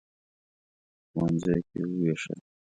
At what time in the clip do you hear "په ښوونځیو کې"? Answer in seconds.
1.11-1.79